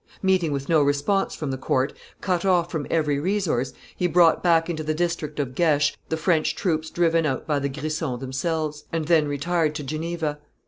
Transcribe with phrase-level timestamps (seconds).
[0.23, 4.67] Meeting with no response from the court, cut off from every resource, he brought back
[4.67, 9.05] into the district of Gex the French troops driven out by the Grisons themselves, and
[9.05, 10.39] then retired to Geneva.